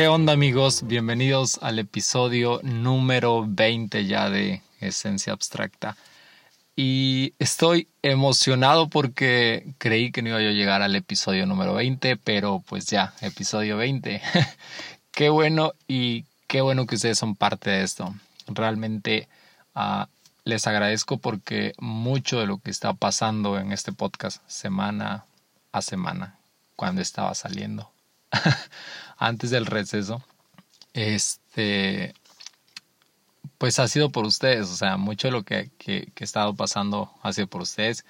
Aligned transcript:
¿Qué 0.00 0.08
onda 0.08 0.32
amigos? 0.32 0.86
Bienvenidos 0.86 1.58
al 1.60 1.78
episodio 1.78 2.58
número 2.62 3.44
20 3.46 4.06
ya 4.06 4.30
de 4.30 4.62
Esencia 4.80 5.34
Abstracta. 5.34 5.94
Y 6.74 7.34
estoy 7.38 7.86
emocionado 8.00 8.88
porque 8.88 9.74
creí 9.76 10.10
que 10.10 10.22
no 10.22 10.30
iba 10.30 10.38
a 10.38 10.52
llegar 10.52 10.80
al 10.80 10.96
episodio 10.96 11.44
número 11.44 11.74
20, 11.74 12.16
pero 12.16 12.64
pues 12.66 12.86
ya, 12.86 13.12
episodio 13.20 13.76
20. 13.76 14.22
qué 15.10 15.28
bueno 15.28 15.74
y 15.86 16.24
qué 16.46 16.62
bueno 16.62 16.86
que 16.86 16.94
ustedes 16.94 17.18
son 17.18 17.36
parte 17.36 17.68
de 17.68 17.82
esto. 17.82 18.14
Realmente 18.46 19.28
uh, 19.76 20.06
les 20.44 20.66
agradezco 20.66 21.18
porque 21.18 21.74
mucho 21.78 22.40
de 22.40 22.46
lo 22.46 22.56
que 22.56 22.70
está 22.70 22.94
pasando 22.94 23.58
en 23.58 23.70
este 23.70 23.92
podcast 23.92 24.40
semana 24.48 25.26
a 25.72 25.82
semana, 25.82 26.38
cuando 26.74 27.02
estaba 27.02 27.34
saliendo, 27.34 27.92
antes 29.18 29.50
del 29.50 29.66
receso, 29.66 30.22
este, 30.92 32.14
pues 33.58 33.78
ha 33.78 33.88
sido 33.88 34.10
por 34.10 34.24
ustedes, 34.24 34.70
o 34.70 34.76
sea, 34.76 34.96
mucho 34.96 35.28
de 35.28 35.32
lo 35.32 35.42
que, 35.42 35.70
que, 35.78 36.10
que, 36.14 36.24
he 36.24 36.26
estado 36.26 36.54
pasando 36.54 37.12
ha 37.22 37.32
sido 37.32 37.46
por 37.46 37.62
ustedes. 37.62 38.04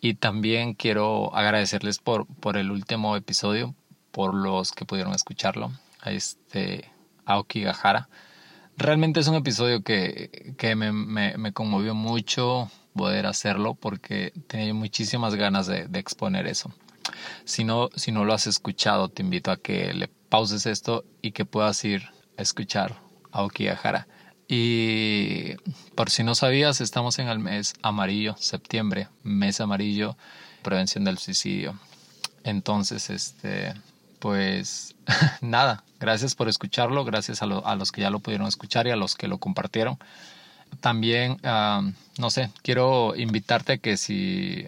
Y 0.00 0.14
también 0.14 0.74
quiero 0.74 1.34
agradecerles 1.34 1.98
por, 1.98 2.26
por 2.26 2.56
el 2.56 2.70
último 2.70 3.16
episodio, 3.16 3.74
por 4.12 4.34
los 4.34 4.72
que 4.72 4.84
pudieron 4.84 5.14
escucharlo, 5.14 5.72
a 6.00 6.10
este 6.12 6.90
Aoki 7.26 7.62
Gahara. 7.62 8.08
Realmente 8.76 9.20
es 9.20 9.28
un 9.28 9.34
episodio 9.34 9.82
que, 9.82 10.54
que 10.56 10.76
me, 10.76 10.92
me, 10.92 11.36
me, 11.36 11.52
conmovió 11.52 11.94
mucho 11.94 12.70
poder 12.94 13.26
hacerlo 13.26 13.74
porque 13.74 14.32
tenía 14.46 14.72
muchísimas 14.72 15.34
ganas 15.34 15.66
de, 15.66 15.88
de 15.88 15.98
exponer 15.98 16.46
eso. 16.46 16.72
Si 17.44 17.64
no, 17.64 17.90
si 17.94 18.12
no 18.12 18.24
lo 18.24 18.34
has 18.34 18.46
escuchado, 18.46 19.08
te 19.08 19.22
invito 19.22 19.50
a 19.50 19.56
que 19.56 19.92
le 19.92 20.08
pauses 20.28 20.66
esto 20.66 21.04
y 21.22 21.32
que 21.32 21.44
puedas 21.44 21.84
ir 21.84 22.08
a 22.36 22.42
escuchar 22.42 23.00
a 23.32 23.42
Okigahara. 23.42 24.06
Y 24.48 25.56
por 25.94 26.08
si 26.10 26.24
no 26.24 26.34
sabías, 26.34 26.80
estamos 26.80 27.18
en 27.18 27.28
el 27.28 27.38
mes 27.38 27.74
amarillo, 27.82 28.34
septiembre, 28.38 29.08
mes 29.22 29.60
amarillo, 29.60 30.16
prevención 30.62 31.04
del 31.04 31.18
suicidio. 31.18 31.78
Entonces, 32.44 33.10
este, 33.10 33.74
pues 34.18 34.94
nada, 35.42 35.84
gracias 36.00 36.34
por 36.34 36.48
escucharlo, 36.48 37.04
gracias 37.04 37.42
a, 37.42 37.46
lo, 37.46 37.66
a, 37.66 37.76
los 37.76 37.92
que 37.92 38.00
ya 38.00 38.10
lo 38.10 38.20
pudieron 38.20 38.46
escuchar 38.46 38.86
y 38.86 38.90
a 38.90 38.96
los 38.96 39.14
que 39.14 39.28
lo 39.28 39.38
compartieron. 39.38 39.98
También, 40.80 41.38
uh, 41.44 41.92
no 42.18 42.30
sé, 42.30 42.50
quiero 42.62 43.14
invitarte 43.16 43.74
a 43.74 43.78
que 43.78 43.96
si, 43.96 44.66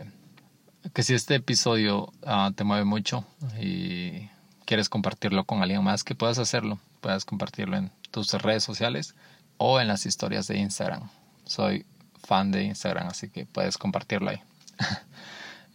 que 0.92 1.02
si 1.02 1.14
este 1.14 1.36
episodio 1.36 2.12
uh, 2.22 2.52
te 2.54 2.64
mueve 2.64 2.84
mucho 2.84 3.24
y 3.60 4.28
quieres 4.64 4.88
compartirlo 4.88 5.44
con 5.44 5.62
alguien 5.62 5.82
más, 5.82 6.04
que 6.04 6.14
puedas 6.14 6.38
hacerlo, 6.38 6.78
puedas 7.00 7.24
compartirlo 7.24 7.76
en 7.76 7.90
tus 8.10 8.32
redes 8.32 8.64
sociales 8.64 9.14
o 9.56 9.80
en 9.80 9.88
las 9.88 10.06
historias 10.06 10.46
de 10.46 10.58
Instagram. 10.58 11.08
Soy 11.44 11.84
fan 12.22 12.50
de 12.50 12.64
Instagram, 12.64 13.08
así 13.08 13.28
que 13.28 13.46
puedes 13.46 13.78
compartirlo 13.78 14.30
ahí. 14.30 14.40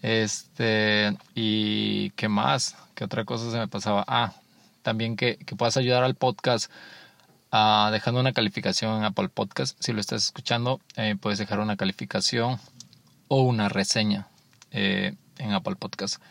Este, 0.01 1.17
y 1.33 2.11
qué 2.11 2.29
más, 2.29 2.75
qué 2.93 3.05
otra 3.05 3.25
cosa 3.25 3.49
se 3.49 3.57
me 3.57 3.67
pasaba. 3.67 4.05
Ah, 4.07 4.33
también 4.83 5.15
que, 5.15 5.37
que 5.37 5.55
puedas 5.55 5.77
ayudar 5.77 6.03
al 6.03 6.13
podcast 6.13 6.69
uh, 7.51 7.89
dejando 7.89 8.19
una 8.19 8.31
calificación 8.31 8.97
en 8.97 9.03
Apple 9.03 9.29
Podcast. 9.29 9.75
Si 9.79 9.93
lo 9.93 10.01
estás 10.01 10.25
escuchando, 10.25 10.79
eh, 10.95 11.15
puedes 11.19 11.39
dejar 11.39 11.59
una 11.59 11.75
calificación 11.75 12.59
o 13.29 13.41
una 13.41 13.67
reseña 13.67 14.27
eh, 14.75 15.15
en 15.37 15.53
Apple 15.53 15.75
Podcast. 15.77 16.21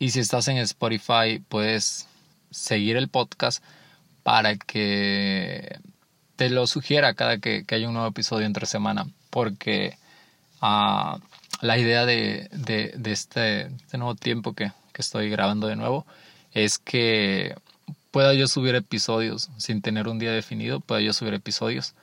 Y 0.00 0.10
si 0.10 0.18
estás 0.18 0.48
en 0.48 0.56
Spotify, 0.58 1.40
puedes 1.48 2.08
seguir 2.50 2.96
el 2.96 3.08
podcast 3.08 3.62
para 4.24 4.56
que 4.56 5.78
te 6.34 6.50
lo 6.50 6.66
sugiera 6.66 7.14
cada 7.14 7.38
que, 7.38 7.64
que 7.64 7.76
haya 7.76 7.86
un 7.86 7.94
nuevo 7.94 8.08
episodio 8.08 8.44
entre 8.44 8.66
semana. 8.66 9.06
Porque 9.30 9.96
uh, 10.60 11.16
la 11.60 11.78
idea 11.78 12.04
de, 12.04 12.48
de, 12.50 12.92
de 12.96 13.12
este, 13.12 13.66
este, 13.66 13.98
nuevo 13.98 14.16
tiempo 14.16 14.52
que, 14.52 14.72
que, 14.92 15.02
estoy 15.02 15.30
grabando 15.30 15.68
de 15.68 15.76
nuevo 15.76 16.04
es 16.52 16.78
que 16.78 17.54
pueda 18.10 18.34
yo 18.34 18.48
subir 18.48 18.74
episodios 18.74 19.48
sin 19.58 19.80
tener 19.80 20.08
un 20.08 20.18
día 20.18 20.32
definido, 20.32 20.80
pueda 20.80 21.00
yo 21.00 21.12
subir 21.12 21.34
episodios, 21.34 21.94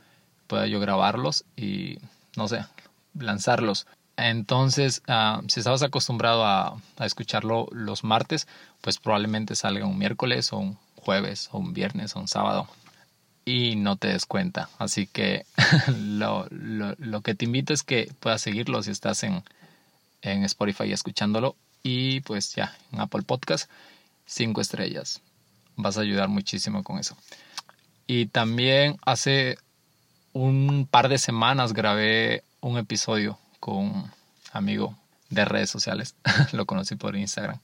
pueda 0.48 0.66
yo 0.68 0.80
grabarlos 0.80 1.44
y, 1.58 2.00
no 2.38 2.48
sé, 2.48 2.66
lanzarlos. 3.14 3.86
Entonces, 4.20 5.02
uh, 5.08 5.48
si 5.48 5.62
estabas 5.62 5.82
acostumbrado 5.82 6.46
a, 6.46 6.78
a, 6.98 7.06
escucharlo 7.06 7.68
los 7.72 8.04
martes, 8.04 8.48
pues 8.82 9.00
probablemente 9.00 9.56
salga 9.56 9.86
un 9.86 9.98
miércoles 9.98 10.52
o 10.52 10.58
un 10.58 10.78
jueves 10.96 11.48
o 11.54 11.60
un 11.60 11.74
viernes 11.74 12.16
o 12.16 12.20
un 12.20 12.28
sábado 12.28 12.68
y 13.46 13.78
no 13.78 13.96
te 13.96 14.10
des 14.10 14.26
cuenta. 14.26 14.70
Así 14.78 15.08
que 15.08 15.46
lo, 15.98 16.48
lo, 16.52 16.96
lo, 16.98 17.22
que 17.22 17.34
te 17.34 17.46
invito 17.46 17.74
es 17.74 17.84
que 17.84 18.12
puedas 18.20 18.42
seguirlo 18.42 18.84
si 18.84 18.92
estás 18.92 19.24
en, 19.24 19.44
en 20.22 20.44
Spotify 20.44 20.92
escuchándolo 20.92 21.56
y 21.82 22.20
pues 22.22 22.54
ya 22.54 22.78
en 22.92 23.00
Apple 23.00 23.24
Podcast, 23.24 23.70
cinco 24.26 24.60
estrellas. 24.60 25.22
Vas 25.78 25.98
a 25.98 26.02
ayudar 26.02 26.28
muchísimo 26.28 26.84
con 26.84 27.00
eso. 27.00 27.16
Y 28.06 28.26
también 28.26 28.98
hace 29.06 29.58
un 30.34 30.88
par 30.92 31.08
de 31.08 31.18
semanas 31.18 31.74
grabé 31.74 32.44
un 32.60 32.78
episodio 32.78 33.40
con 33.60 33.78
un 33.78 34.12
amigo 34.52 34.96
de 35.30 35.46
redes 35.46 35.70
sociales. 35.70 36.16
Lo 36.52 36.66
conocí 36.66 36.96
por 36.96 37.16
Instagram. 37.16 37.60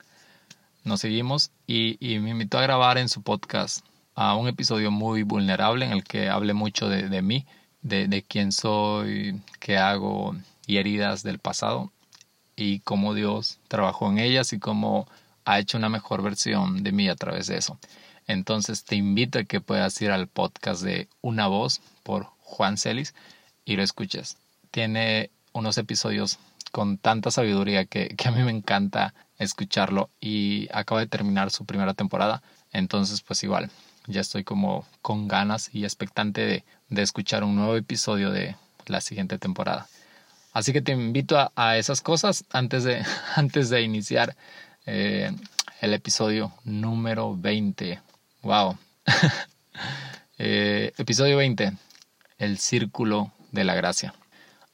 Nos 0.83 1.01
seguimos 1.01 1.51
y, 1.65 1.97
me 2.19 2.29
invitó 2.29 2.59
a 2.59 2.63
grabar 2.63 2.97
en 2.97 3.09
su 3.09 3.21
podcast 3.21 3.83
a 4.13 4.35
un 4.35 4.47
episodio 4.47 4.91
muy 4.91 5.23
vulnerable 5.23 5.85
en 5.85 5.91
el 5.91 6.03
que 6.03 6.29
hablé 6.29 6.53
mucho 6.53 6.89
de, 6.89 7.09
de 7.09 7.21
mí, 7.21 7.45
de, 7.81 8.07
de, 8.07 8.21
quién 8.21 8.51
soy, 8.51 9.41
qué 9.59 9.77
hago 9.77 10.35
y 10.67 10.77
heridas 10.77 11.23
del 11.23 11.39
pasado 11.39 11.91
y 12.55 12.79
cómo 12.79 13.13
Dios 13.13 13.59
trabajó 13.67 14.09
en 14.09 14.19
ellas 14.19 14.53
y 14.53 14.59
cómo 14.59 15.07
ha 15.43 15.59
hecho 15.59 15.77
una 15.77 15.89
mejor 15.89 16.21
versión 16.21 16.83
de 16.83 16.91
mí 16.91 17.09
a 17.09 17.15
través 17.15 17.47
de 17.47 17.57
eso. 17.57 17.77
Entonces 18.27 18.83
te 18.83 18.95
invito 18.95 19.39
a 19.39 19.43
que 19.43 19.61
puedas 19.61 20.01
ir 20.01 20.11
al 20.11 20.27
podcast 20.27 20.81
de 20.81 21.07
Una 21.21 21.47
Voz 21.47 21.81
por 22.03 22.27
Juan 22.41 22.77
Celis 22.77 23.13
y 23.65 23.75
lo 23.75 23.83
escuches. 23.83 24.37
Tiene 24.71 25.29
unos 25.55 25.77
episodios 25.77 26.37
con 26.71 26.97
tanta 26.97 27.31
sabiduría 27.31 27.85
que, 27.85 28.15
a 28.25 28.31
mí 28.31 28.43
me 28.43 28.51
encanta 28.51 29.13
escucharlo 29.39 30.09
y 30.19 30.67
acaba 30.73 30.99
de 30.99 31.07
terminar 31.07 31.49
su 31.49 31.65
primera 31.65 31.93
temporada. 31.93 32.43
Entonces 32.73 33.21
pues 33.21 33.41
igual, 33.43 33.71
ya 34.05 34.19
estoy 34.21 34.43
como 34.43 34.85
con 35.01 35.27
ganas 35.27 35.69
y 35.73 35.85
expectante 35.85 36.63
de, 36.89 37.01
escuchar 37.01 37.43
un 37.43 37.55
nuevo 37.55 37.75
episodio 37.77 38.31
de 38.31 38.55
la 38.87 38.99
siguiente 38.99 39.37
temporada. 39.37 39.87
Así 40.51 40.73
que 40.73 40.81
te 40.81 40.91
invito 40.91 41.39
a, 41.39 41.51
a 41.55 41.77
esas 41.77 42.01
cosas 42.01 42.43
antes 42.51 42.83
de, 42.83 43.03
antes 43.35 43.69
de 43.69 43.81
iniciar 43.81 44.35
eh, 44.85 45.31
el 45.79 45.93
episodio 45.93 46.51
número 46.65 47.35
20. 47.35 48.01
¡Wow! 48.41 48.77
eh, 50.37 50.91
episodio 50.97 51.37
20. 51.37 51.71
El 52.39 52.57
círculo 52.57 53.31
de 53.51 53.63
la 53.63 53.75
gracia. 53.75 54.13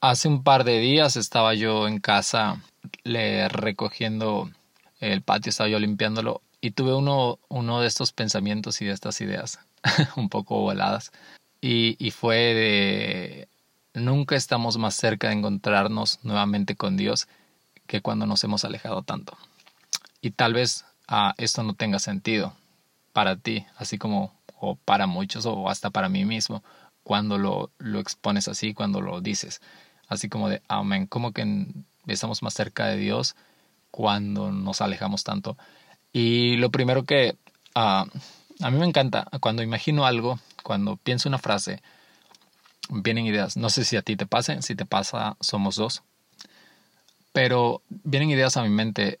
Hace 0.02 0.26
un 0.26 0.42
par 0.42 0.64
de 0.64 0.80
días 0.80 1.14
estaba 1.14 1.54
yo 1.54 1.86
en 1.86 2.00
casa 2.00 2.60
le, 3.04 3.48
recogiendo 3.48 4.50
el 4.98 5.22
patio, 5.22 5.50
estaba 5.50 5.68
yo 5.68 5.78
limpiándolo 5.78 6.42
y 6.60 6.72
tuve 6.72 6.92
uno, 6.92 7.38
de 7.80 7.86
estos 7.86 8.10
pensamientos 8.10 8.82
y 8.82 8.86
de 8.86 8.94
estas 8.94 9.20
ideas 9.20 9.60
un 10.16 10.28
poco 10.28 10.58
voladas. 10.58 11.12
Y, 11.60 11.94
y, 12.04 12.10
fue 12.10 12.36
de 12.36 13.48
nunca 13.94 14.34
estamos 14.34 14.76
más 14.76 14.96
cerca 14.96 15.28
de 15.28 15.34
encontrarnos 15.34 16.18
nuevamente 16.24 16.74
con 16.74 16.96
Dios 16.96 17.28
que 17.86 18.00
cuando 18.00 18.26
nos 18.26 18.42
hemos 18.42 18.64
alejado 18.64 19.02
tanto. 19.02 19.38
Y 20.20 20.32
tal 20.32 20.52
vez 20.52 20.84
ah, 21.06 21.32
esto 21.38 21.62
no 21.62 21.74
tenga 21.74 22.00
sentido 22.00 22.56
para 23.12 23.36
ti, 23.36 23.66
así 23.76 23.98
como 23.98 24.34
o 24.58 24.74
para 24.74 25.06
muchos 25.06 25.46
o 25.46 25.68
hasta 25.68 25.90
para 25.90 26.08
mí 26.08 26.24
mismo, 26.24 26.64
cuando 27.04 27.38
lo, 27.38 27.70
lo 27.78 28.00
expones 28.00 28.48
así, 28.48 28.74
cuando 28.74 29.00
lo 29.00 29.20
dices. 29.20 29.60
Así 30.12 30.28
como 30.28 30.48
de, 30.48 30.62
amén, 30.68 31.06
como 31.06 31.32
que 31.32 31.66
estamos 32.06 32.42
más 32.42 32.54
cerca 32.54 32.86
de 32.86 32.96
Dios 32.96 33.34
cuando 33.90 34.52
nos 34.52 34.80
alejamos 34.80 35.24
tanto. 35.24 35.56
Y 36.12 36.56
lo 36.56 36.70
primero 36.70 37.04
que 37.04 37.36
uh, 37.74 38.04
a 38.60 38.70
mí 38.70 38.78
me 38.78 38.86
encanta, 38.86 39.26
cuando 39.40 39.62
imagino 39.62 40.04
algo, 40.04 40.38
cuando 40.62 40.96
pienso 40.96 41.28
una 41.28 41.38
frase, 41.38 41.82
vienen 42.90 43.26
ideas. 43.26 43.56
No 43.56 43.70
sé 43.70 43.84
si 43.84 43.96
a 43.96 44.02
ti 44.02 44.16
te 44.16 44.26
pasa, 44.26 44.60
si 44.62 44.74
te 44.74 44.84
pasa, 44.84 45.36
somos 45.40 45.76
dos. 45.76 46.02
Pero 47.32 47.80
vienen 47.88 48.30
ideas 48.30 48.56
a 48.56 48.62
mi 48.62 48.68
mente 48.68 49.18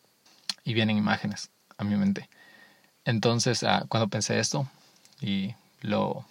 y 0.64 0.74
vienen 0.74 0.98
imágenes 0.98 1.50
a 1.78 1.84
mi 1.84 1.96
mente. 1.96 2.28
Entonces, 3.04 3.62
uh, 3.62 3.86
cuando 3.88 4.08
pensé 4.08 4.38
esto 4.38 4.68
y 5.20 5.54
lo, 5.80 6.26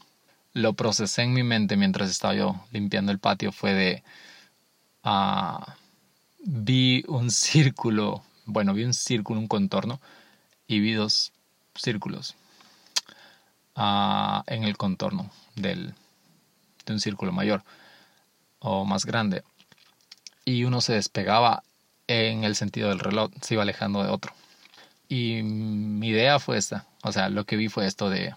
lo 0.54 0.74
procesé 0.74 1.24
en 1.24 1.34
mi 1.34 1.44
mente 1.44 1.76
mientras 1.78 2.10
estaba 2.10 2.36
yo 2.36 2.56
limpiando 2.72 3.12
el 3.12 3.20
patio, 3.20 3.52
fue 3.52 3.74
de... 3.74 4.04
Vi 5.04 7.04
un 7.08 7.32
círculo, 7.32 8.24
bueno, 8.46 8.74
vi 8.74 8.84
un 8.84 8.94
círculo, 8.94 9.40
un 9.40 9.48
contorno 9.48 10.00
y 10.68 10.80
vi 10.80 10.94
dos 10.94 11.32
círculos. 11.76 12.36
en 13.76 14.64
el 14.64 14.78
contorno 14.78 15.32
del, 15.56 15.94
de 16.86 16.94
un 16.94 17.00
círculo 17.00 17.32
mayor 17.32 17.64
o 18.60 18.86
más 18.86 19.06
grande. 19.06 19.44
Y 20.46 20.64
uno 20.64 20.82
se 20.82 20.94
despegaba 20.94 21.64
en 22.08 22.44
el 22.44 22.56
sentido 22.56 22.90
del 22.90 23.00
reloj, 23.00 23.32
se 23.42 23.56
iba 23.56 23.64
alejando 23.64 24.04
de 24.04 24.10
otro. 24.10 24.34
Y 25.08 25.44
mi 25.44 26.10
idea 26.10 26.40
fue 26.40 26.58
esta, 26.58 26.88
o 27.04 27.12
sea, 27.12 27.30
lo 27.30 27.46
que 27.46 27.58
vi 27.58 27.68
fue 27.68 27.86
esto 27.86 28.10
de, 28.10 28.34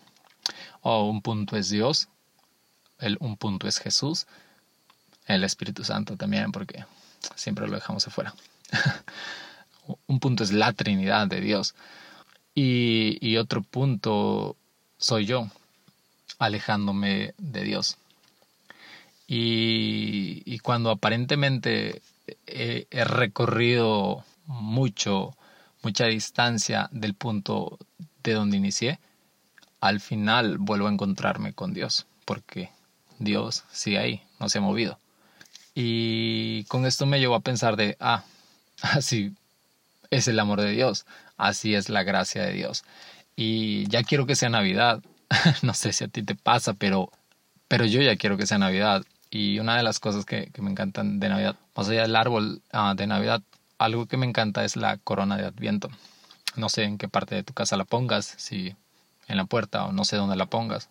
oh, 0.83 1.09
un 1.09 1.23
punto 1.23 1.57
es 1.57 1.71
Dios, 1.71 2.09
el, 2.99 3.17
un 3.21 3.37
punto 3.37 3.69
es 3.69 3.79
Jesús, 3.79 4.27
el 5.27 5.45
Espíritu 5.45 5.85
Santo 5.85 6.17
también, 6.17 6.53
porque 6.53 6.85
siempre 7.35 7.67
lo 7.67 7.75
dejamos 7.75 8.07
afuera. 8.07 8.35
un 10.07 10.21
punto 10.21 10.45
es 10.45 10.53
la 10.53 10.73
Trinidad 10.73 11.27
de 11.27 11.41
Dios. 11.41 11.75
Y, 12.55 13.37
otro 13.37 13.63
punto 13.63 14.57
soy 14.97 15.27
yo, 15.27 15.49
alejándome 16.39 17.35
de 17.39 17.65
Dios. 17.65 17.97
Y, 19.27 20.43
y 20.45 20.59
cuando 20.61 20.91
aparentemente 20.91 22.01
he, 22.47 22.87
he 22.91 23.05
recorrido 23.05 24.25
mucho, 24.47 25.37
mucha 25.83 26.07
distancia 26.07 26.89
del 26.93 27.15
punto 27.15 27.79
de 28.23 28.35
donde 28.35 28.57
inicié, 28.57 29.01
al 29.81 30.01
final 30.01 30.59
vuelvo 30.59 30.87
a 30.87 30.93
encontrarme 30.93 31.55
con 31.55 31.75
Dios, 31.75 32.07
porque 32.25 32.71
Dios 33.19 33.65
sigue 33.73 33.99
ahí, 33.99 34.23
no 34.39 34.49
se 34.49 34.59
ha 34.59 34.61
movido. 34.61 34.99
Y 35.75 36.65
con 36.65 36.87
esto 36.87 37.07
me 37.07 37.19
llevó 37.19 37.35
a 37.35 37.41
pensar 37.41 37.77
de, 37.77 37.97
ah, 38.01 38.25
así 38.83 39.35
es 40.11 40.29
el 40.29 40.39
amor 40.39 40.61
de 40.61 40.71
Dios, 40.71 41.07
así 41.37 41.75
es 41.75 41.89
la 41.89 42.03
gracia 42.03 42.43
de 42.43 42.53
Dios. 42.53 42.85
Y 43.37 43.89
ya 43.89 44.03
quiero 44.05 44.27
que 44.27 44.37
sea 44.37 44.49
Navidad, 44.49 45.03
no 45.63 45.75
sé 45.75 45.93
si 45.93 46.05
a 46.05 46.09
ti 46.09 46.23
te 46.23 46.35
pasa, 46.35 46.75
pero, 46.75 47.11
pero 47.69 47.85
yo 47.85 48.01
ya 48.03 48.17
quiero 48.17 48.37
que 48.37 48.47
sea 48.47 48.59
Navidad. 48.59 49.05
Y 49.31 49.59
una 49.59 49.77
de 49.77 49.83
las 49.83 49.99
cosas 49.99 50.25
que, 50.25 50.51
que 50.53 50.63
me 50.63 50.71
encantan 50.71 51.19
de 51.19 51.29
Navidad, 51.29 51.57
más 51.75 51.89
allá 51.89 52.03
del 52.03 52.15
árbol 52.15 52.63
ah, 52.73 52.95
de 52.97 53.07
Navidad, 53.09 53.43
algo 53.79 54.07
que 54.07 54.17
me 54.17 54.27
encanta 54.27 54.65
es 54.65 54.77
la 54.77 54.99
corona 54.99 55.37
de 55.37 55.47
Adviento. 55.47 55.91
No 56.57 56.69
sé 56.69 56.85
en 56.85 56.99
qué 56.99 57.09
parte 57.09 57.35
de 57.35 57.43
tu 57.43 57.53
casa 57.53 57.77
la 57.77 57.85
pongas, 57.85 58.35
si 58.39 58.77
en 59.27 59.37
la 59.37 59.45
puerta 59.45 59.87
o 59.87 59.93
no 59.93 60.05
sé 60.05 60.17
dónde 60.17 60.37
la 60.37 60.47
pongas, 60.47 60.89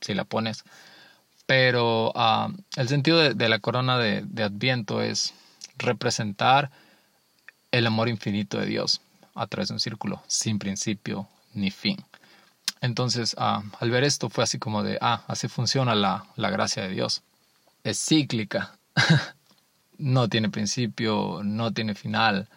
si 0.00 0.14
la 0.14 0.24
pones. 0.24 0.64
Pero 1.50 2.12
ah, 2.14 2.48
el 2.76 2.86
sentido 2.86 3.34
de, 3.34 3.48
la 3.48 3.58
corona 3.58 3.98
de, 3.98 4.44
Adviento 4.44 5.02
es 5.02 5.34
representar 5.78 6.70
el 7.72 7.88
amor 7.88 8.08
infinito 8.08 8.56
de 8.60 8.66
Dios 8.66 9.00
a 9.34 9.48
través 9.48 9.66
de 9.66 9.74
un 9.74 9.80
círculo 9.80 10.22
sin 10.28 10.60
principio 10.60 11.26
ni 11.52 11.72
fin. 11.72 11.96
Entonces, 12.80 13.34
ah, 13.36 13.64
al 13.80 13.90
ver 13.90 14.04
esto 14.04 14.30
fue 14.30 14.44
así 14.44 14.60
como 14.60 14.84
de, 14.84 14.96
ah, 15.00 15.24
así 15.26 15.48
funciona 15.48 15.96
la, 15.96 16.24
la 16.36 16.50
gracia 16.50 16.84
de 16.84 16.90
Dios. 16.90 17.22
Es 17.82 17.98
cíclica. 17.98 18.78
no 19.98 20.28
tiene 20.28 20.50
principio, 20.50 21.40
no 21.42 21.72
tiene 21.72 21.96
final. 21.96 22.48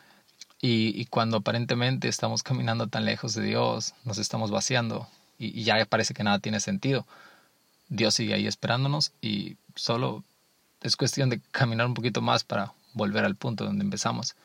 Y, 0.61 1.05
cuando 1.07 1.37
aparentemente 1.37 2.09
estamos 2.09 2.43
caminando 2.43 2.85
tan 2.85 3.05
lejos 3.05 3.33
de 3.33 3.41
Dios, 3.41 3.95
nos 4.03 4.19
estamos 4.19 4.51
vaciando 4.51 5.07
y, 5.39 5.63
ya 5.63 5.83
parece 5.85 6.13
que 6.13 6.23
nada 6.23 6.37
tiene 6.37 6.59
sentido, 6.59 7.07
Dios 7.89 8.15
sigue 8.15 8.33
ahí 8.33 8.47
esperándonos 8.47 9.13
y 9.21 9.57
solo 9.75 10.23
es 10.81 10.95
cuestión 10.95 11.29
de 11.29 11.39
caminar 11.51 11.87
un 11.87 11.93
poquito 11.93 12.21
más 12.21 12.43
para 12.43 12.73
volver 12.93 13.25
al 13.25 13.35
punto 13.35 13.65
donde 13.65 13.83
empezamos. 13.83 14.35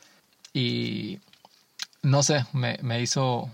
Y 0.53 1.21
no 2.03 2.23
sé, 2.23 2.47
me, 2.53 2.79
me 2.83 3.01
hizo, 3.03 3.51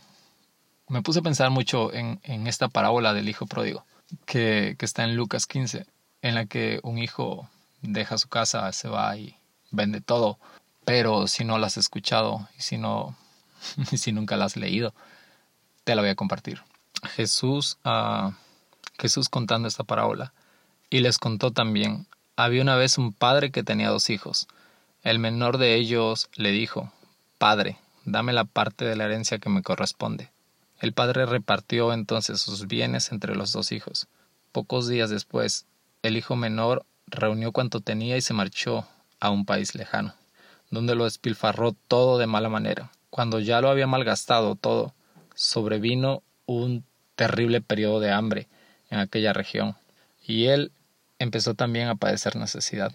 me 0.89 1.03
puse 1.03 1.21
a 1.21 1.23
pensar 1.23 1.51
mucho 1.51 1.93
en, 1.93 2.21
en 2.23 2.47
esta 2.47 2.69
parábola 2.69 3.15
del 3.15 3.29
hijo 3.29 3.47
pródigo, 3.47 3.85
que, 4.27 4.77
que 4.79 4.85
está 4.85 5.05
en 5.05 5.17
Lucas 5.17 5.47
15, 5.47 5.87
en 6.23 6.35
la 6.35 6.47
que 6.47 6.81
un 6.83 6.99
hijo 6.99 7.49
deja 7.83 8.19
su 8.19 8.29
casa, 8.29 8.71
se 8.73 8.89
va 8.89 9.17
y 9.17 9.37
vende 9.71 10.01
todo. 10.01 10.39
Pero 10.85 11.27
si 11.27 11.45
no 11.45 11.59
la 11.59 11.69
has 11.69 11.77
escuchado 11.77 12.49
y 12.59 12.63
si 12.63 12.79
no, 12.79 13.17
si 13.97 14.13
nunca 14.13 14.37
la 14.37 14.45
has 14.45 14.57
leído, 14.57 14.95
te 15.85 15.95
la 15.95 16.03
voy 16.03 16.11
a 16.11 16.15
compartir. 16.15 16.63
Jesús, 17.17 17.79
uh, 17.85 18.33
Jesús 18.99 19.29
contando 19.29 19.69
esta 19.69 19.85
parábola. 19.85 20.33
Y 20.91 21.01
les 21.01 21.19
contó 21.19 21.51
también, 21.51 22.07
había 22.37 22.63
una 22.63 22.77
vez 22.77 22.99
un 22.99 23.13
padre 23.13 23.51
que 23.51 23.63
tenía 23.63 23.91
dos 23.91 24.11
hijos. 24.11 24.49
El 25.03 25.19
menor 25.19 25.59
de 25.59 25.75
ellos 25.75 26.29
le 26.35 26.51
dijo, 26.51 26.93
Padre, 27.39 27.79
dame 28.05 28.33
la 28.33 28.45
parte 28.45 28.85
de 28.85 28.97
la 28.97 29.05
herencia 29.05 29.39
que 29.39 29.51
me 29.51 29.63
corresponde. 29.63 30.31
El 30.81 30.93
padre 30.93 31.27
repartió 31.27 31.93
entonces 31.93 32.41
sus 32.41 32.67
bienes 32.67 33.13
entre 33.13 33.35
los 33.35 33.53
dos 33.53 33.73
hijos. 33.73 34.09
Pocos 34.53 34.89
días 34.89 35.11
después, 35.11 35.67
el 36.03 36.17
hijo 36.17 36.37
menor 36.37 36.85
reunió 37.07 37.53
cuanto 37.53 37.81
tenía 37.81 38.17
y 38.17 38.21
se 38.21 38.35
marchó 38.35 38.87
a 39.21 39.31
un 39.31 39.45
país 39.47 39.75
lejano, 39.75 40.15
donde 40.71 40.95
lo 40.95 41.05
despilfarró 41.05 41.73
todo 41.73 42.19
de 42.19 42.27
mala 42.27 42.49
manera. 42.49 42.91
Cuando 43.11 43.41
ya 43.41 43.61
lo 43.61 43.69
había 43.69 43.87
malgastado 43.87 44.55
todo, 44.55 44.95
sobrevino 45.35 46.23
un 46.47 46.85
terrible 47.15 47.61
periodo 47.61 48.01
de 48.01 48.11
hambre 48.11 48.49
en 48.95 49.01
aquella 49.01 49.33
región, 49.33 49.77
y 50.27 50.47
él 50.47 50.73
empezó 51.19 51.55
también 51.55 51.89
a 51.89 51.97
padecer 51.97 52.37
necesidad. 52.37 52.93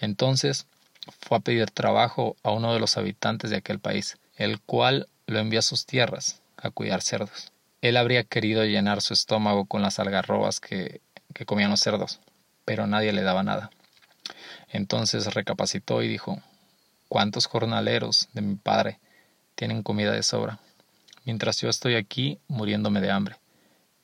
Entonces 0.00 0.66
fue 1.20 1.38
a 1.38 1.40
pedir 1.40 1.70
trabajo 1.70 2.36
a 2.42 2.50
uno 2.50 2.74
de 2.74 2.80
los 2.80 2.96
habitantes 2.96 3.50
de 3.50 3.56
aquel 3.56 3.78
país, 3.78 4.18
el 4.36 4.60
cual 4.60 5.08
lo 5.26 5.38
envió 5.38 5.60
a 5.60 5.62
sus 5.62 5.86
tierras 5.86 6.42
a 6.56 6.70
cuidar 6.70 7.00
cerdos. 7.00 7.52
Él 7.80 7.96
habría 7.96 8.24
querido 8.24 8.64
llenar 8.64 9.00
su 9.00 9.14
estómago 9.14 9.64
con 9.64 9.82
las 9.82 9.98
algarrobas 9.98 10.60
que, 10.60 11.00
que 11.32 11.46
comían 11.46 11.70
los 11.70 11.80
cerdos, 11.80 12.20
pero 12.64 12.86
nadie 12.86 13.12
le 13.12 13.22
daba 13.22 13.42
nada. 13.42 13.70
Entonces 14.68 15.32
recapacitó 15.32 16.02
y 16.02 16.08
dijo, 16.08 16.42
¿cuántos 17.08 17.46
jornaleros 17.46 18.28
de 18.32 18.42
mi 18.42 18.56
padre 18.56 18.98
tienen 19.54 19.82
comida 19.82 20.12
de 20.12 20.22
sobra? 20.22 20.58
Mientras 21.24 21.60
yo 21.60 21.68
estoy 21.68 21.94
aquí 21.94 22.38
muriéndome 22.48 23.00
de 23.00 23.10
hambre. 23.10 23.39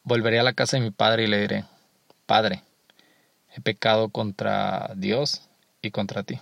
Volveré 0.06 0.38
a 0.38 0.42
la 0.42 0.54
casa 0.54 0.78
de 0.78 0.82
mi 0.82 0.90
padre 0.90 1.24
y 1.24 1.26
le 1.26 1.38
diré, 1.38 1.64
Padre, 2.24 2.62
he 3.54 3.60
pecado 3.60 4.08
contra 4.08 4.92
Dios 4.96 5.42
y 5.82 5.90
contra 5.90 6.22
ti. 6.22 6.40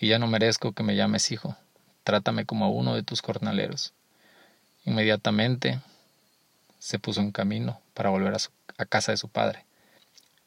Y 0.00 0.08
ya 0.08 0.18
no 0.18 0.26
merezco 0.26 0.72
que 0.72 0.82
me 0.82 0.96
llames 0.96 1.30
hijo. 1.30 1.54
Trátame 2.02 2.46
como 2.46 2.64
a 2.64 2.70
uno 2.70 2.94
de 2.94 3.02
tus 3.02 3.20
jornaleros. 3.20 3.92
Inmediatamente 4.86 5.80
se 6.78 6.98
puso 6.98 7.20
en 7.20 7.32
camino 7.32 7.82
para 7.92 8.08
volver 8.08 8.32
a, 8.32 8.38
a 8.78 8.86
casa 8.86 9.12
de 9.12 9.18
su 9.18 9.28
padre. 9.28 9.66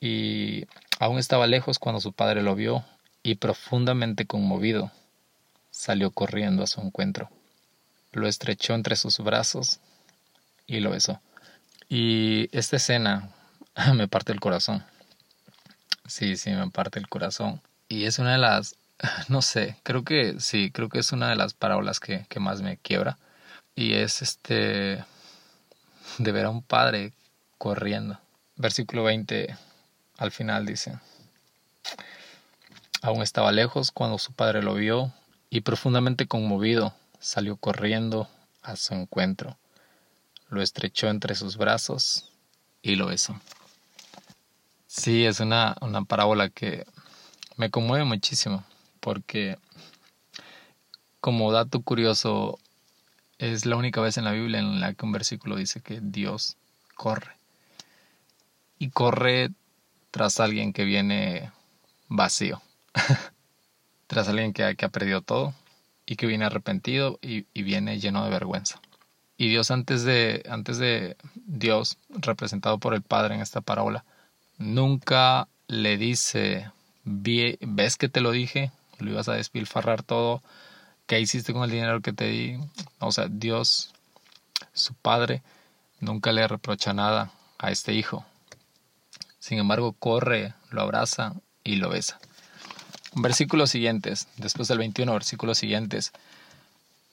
Y 0.01 0.65
Aún 1.03 1.19
estaba 1.19 1.47
lejos 1.47 1.79
cuando 1.79 1.99
su 1.99 2.13
padre 2.13 2.41
lo 2.43 2.55
vio 2.55 2.85
y 3.23 3.35
profundamente 3.35 4.25
conmovido 4.25 4.89
salió 5.69 6.11
corriendo 6.11 6.63
a 6.63 6.67
su 6.67 6.79
encuentro. 6.79 7.29
Lo 8.13 8.25
estrechó 8.25 8.73
entre 8.73 8.95
sus 8.95 9.17
brazos 9.19 9.81
y 10.65 10.79
lo 10.79 10.91
besó. 10.91 11.19
Y 11.95 12.49
esta 12.57 12.77
escena 12.77 13.29
me 13.93 14.07
parte 14.07 14.31
el 14.31 14.39
corazón. 14.39 14.83
Sí, 16.07 16.37
sí, 16.37 16.49
me 16.49 16.71
parte 16.71 16.97
el 16.97 17.07
corazón. 17.07 17.61
Y 17.87 18.05
es 18.05 18.17
una 18.17 18.31
de 18.31 18.39
las, 18.39 18.77
no 19.27 19.43
sé, 19.43 19.77
creo 19.83 20.03
que 20.03 20.39
sí, 20.39 20.71
creo 20.71 20.89
que 20.89 20.97
es 20.97 21.11
una 21.11 21.29
de 21.29 21.35
las 21.35 21.53
parábolas 21.53 21.99
que, 21.99 22.25
que 22.29 22.39
más 22.39 22.63
me 22.63 22.77
quiebra. 22.77 23.19
Y 23.75 23.93
es 23.93 24.23
este, 24.23 25.05
de 26.17 26.31
ver 26.31 26.45
a 26.45 26.49
un 26.49 26.63
padre 26.63 27.13
corriendo. 27.59 28.19
Versículo 28.55 29.03
20 29.03 29.55
al 30.17 30.31
final 30.31 30.65
dice, 30.65 30.97
aún 33.03 33.21
estaba 33.21 33.51
lejos 33.51 33.91
cuando 33.91 34.17
su 34.17 34.33
padre 34.33 34.63
lo 34.63 34.73
vio 34.73 35.13
y 35.51 35.61
profundamente 35.61 36.25
conmovido 36.25 36.95
salió 37.19 37.55
corriendo 37.55 38.27
a 38.63 38.77
su 38.77 38.95
encuentro. 38.95 39.59
Lo 40.53 40.61
estrechó 40.61 41.09
entre 41.09 41.33
sus 41.33 41.57
brazos 41.57 42.29
y 42.83 42.95
lo 42.95 43.07
besó. 43.07 43.35
Sí, 44.85 45.25
es 45.25 45.39
una, 45.39 45.75
una 45.81 46.03
parábola 46.03 46.49
que 46.49 46.85
me 47.57 47.71
conmueve 47.71 48.05
muchísimo 48.05 48.63
porque 48.99 49.57
como 51.21 51.51
dato 51.51 51.81
curioso 51.81 52.59
es 53.39 53.65
la 53.65 53.77
única 53.77 53.99
vez 53.99 54.19
en 54.19 54.25
la 54.25 54.31
Biblia 54.31 54.59
en 54.59 54.79
la 54.79 54.93
que 54.93 55.03
un 55.03 55.11
versículo 55.11 55.55
dice 55.55 55.81
que 55.81 55.99
Dios 56.03 56.55
corre. 56.93 57.35
Y 58.77 58.91
corre 58.91 59.49
tras 60.11 60.39
alguien 60.39 60.71
que 60.71 60.83
viene 60.83 61.51
vacío, 62.09 62.61
tras 64.05 64.27
alguien 64.27 64.53
que, 64.53 64.75
que, 64.75 64.85
ha 64.85 64.89
perdido 64.89 65.21
todo 65.21 65.55
y 66.05 66.15
que 66.15 66.27
viene 66.27 66.45
arrepentido 66.45 67.17
y, 67.23 67.47
y, 67.55 67.63
viene 67.63 67.99
lleno 67.99 68.23
de 68.23 68.29
vergüenza. 68.29 68.79
Y 69.37 69.49
Dios 69.49 69.71
antes 69.71 70.03
de, 70.03 70.43
antes 70.49 70.77
de 70.77 71.17
Dios, 71.35 71.97
representado 72.09 72.77
por 72.77 72.93
el 72.93 73.01
Padre 73.01 73.35
en 73.35 73.41
esta 73.41 73.61
parábola, 73.61 74.05
nunca 74.57 75.47
le 75.67 75.97
dice, 75.97 76.71
ves 77.03 77.97
que 77.97 78.09
te 78.09 78.21
lo 78.21 78.31
dije, 78.31 78.71
lo 78.99 79.11
ibas 79.11 79.27
a 79.29 79.33
despilfarrar 79.33 80.03
todo, 80.03 80.41
¿qué 81.07 81.19
hiciste 81.19 81.53
con 81.53 81.63
el 81.63 81.71
dinero 81.71 82.01
que 82.01 82.13
te 82.13 82.25
di? 82.25 82.57
O 82.99 83.11
sea, 83.11 83.27
Dios, 83.29 83.91
su 84.73 84.93
Padre, 84.93 85.41
nunca 85.99 86.31
le 86.31 86.47
reprocha 86.47 86.93
nada 86.93 87.31
a 87.57 87.71
este 87.71 87.93
hijo. 87.93 88.25
Sin 89.39 89.57
embargo, 89.57 89.93
corre, 89.93 90.53
lo 90.69 90.81
abraza 90.81 91.33
y 91.63 91.75
lo 91.75 91.89
besa. 91.89 92.19
Versículos 93.15 93.69
siguientes, 93.69 94.27
después 94.37 94.67
del 94.67 94.79
21, 94.79 95.11
versículos 95.13 95.57
siguientes. 95.57 96.13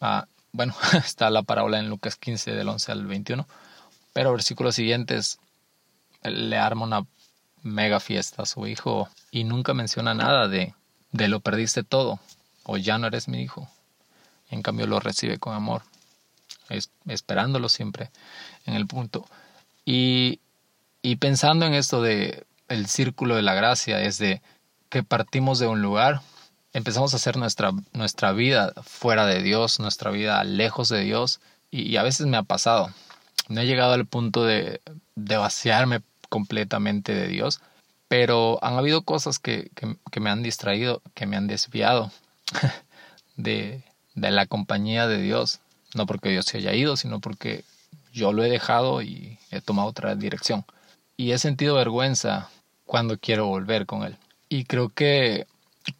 Ah, 0.00 0.26
bueno, 0.52 0.74
está 1.04 1.30
la 1.30 1.42
parábola 1.42 1.78
en 1.78 1.88
Lucas 1.88 2.16
15 2.16 2.52
del 2.52 2.68
11 2.68 2.92
al 2.92 3.06
21, 3.06 3.46
pero 4.12 4.32
versículos 4.32 4.74
siguientes 4.74 5.38
le 6.22 6.58
arma 6.58 6.84
una 6.84 7.06
mega 7.62 8.00
fiesta 8.00 8.42
a 8.42 8.46
su 8.46 8.66
hijo 8.66 9.08
y 9.30 9.44
nunca 9.44 9.74
menciona 9.74 10.14
nada 10.14 10.48
de, 10.48 10.74
de 11.12 11.28
lo 11.28 11.40
perdiste 11.40 11.82
todo 11.82 12.20
o 12.64 12.76
ya 12.76 12.98
no 12.98 13.06
eres 13.06 13.28
mi 13.28 13.42
hijo. 13.42 13.68
En 14.50 14.62
cambio 14.62 14.86
lo 14.86 14.98
recibe 15.00 15.38
con 15.38 15.54
amor, 15.54 15.82
esperándolo 17.06 17.68
siempre 17.68 18.10
en 18.66 18.74
el 18.74 18.86
punto. 18.86 19.26
Y, 19.84 20.40
y 21.02 21.16
pensando 21.16 21.66
en 21.66 21.74
esto 21.74 22.02
de 22.02 22.46
el 22.68 22.86
círculo 22.86 23.36
de 23.36 23.42
la 23.42 23.54
gracia, 23.54 24.00
es 24.02 24.18
de 24.18 24.42
que 24.88 25.02
partimos 25.02 25.58
de 25.58 25.66
un 25.66 25.82
lugar, 25.82 26.20
empezamos 26.72 27.12
a 27.12 27.16
hacer 27.16 27.36
nuestra, 27.36 27.72
nuestra 27.92 28.32
vida 28.32 28.72
fuera 28.82 29.26
de 29.26 29.42
Dios, 29.42 29.80
nuestra 29.80 30.10
vida 30.10 30.42
lejos 30.44 30.88
de 30.88 31.00
Dios, 31.00 31.40
y, 31.70 31.96
a 31.96 32.02
veces 32.02 32.26
me 32.26 32.36
ha 32.36 32.42
pasado. 32.42 32.90
No 33.48 33.60
he 33.60 33.66
llegado 33.66 33.92
al 33.92 34.06
punto 34.06 34.44
de, 34.44 34.80
de 35.14 35.36
vaciarme 35.36 36.00
completamente 36.28 37.14
de 37.14 37.28
Dios, 37.28 37.60
pero 38.08 38.58
han 38.62 38.74
habido 38.74 39.02
cosas 39.02 39.38
que, 39.38 39.70
que, 39.74 40.20
me 40.20 40.30
han 40.30 40.42
distraído, 40.42 41.00
que 41.14 41.26
me 41.26 41.36
han 41.36 41.46
desviado 41.46 42.10
de, 43.36 43.84
de 44.14 44.30
la 44.30 44.46
compañía 44.46 45.06
de 45.06 45.22
Dios. 45.22 45.60
No 45.94 46.06
porque 46.06 46.30
Dios 46.30 46.46
se 46.46 46.58
haya 46.58 46.74
ido, 46.74 46.96
sino 46.96 47.20
porque 47.20 47.64
yo 48.12 48.32
lo 48.32 48.44
he 48.44 48.50
dejado 48.50 49.02
y 49.02 49.38
he 49.50 49.60
tomado 49.60 49.88
otra 49.88 50.14
dirección. 50.14 50.64
Y 51.16 51.32
he 51.32 51.38
sentido 51.38 51.76
vergüenza 51.76 52.48
cuando 52.84 53.18
quiero 53.18 53.46
volver 53.46 53.86
con 53.86 54.02
Él. 54.02 54.16
Y 54.48 54.64
creo 54.64 54.88
que 54.88 55.46